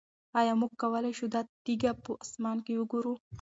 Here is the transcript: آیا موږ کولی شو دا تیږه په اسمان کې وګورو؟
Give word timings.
آیا 0.39 0.53
موږ 0.59 0.71
کولی 0.81 1.13
شو 1.17 1.25
دا 1.33 1.41
تیږه 1.65 1.91
په 2.03 2.11
اسمان 2.23 2.57
کې 2.65 2.73
وګورو؟ 2.79 3.13